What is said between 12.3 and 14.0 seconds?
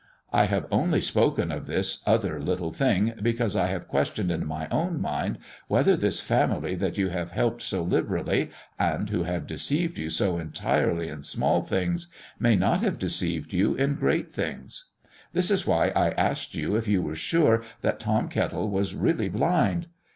may not have deceived you in